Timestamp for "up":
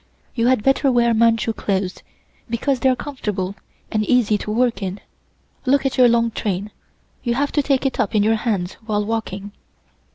7.99-8.15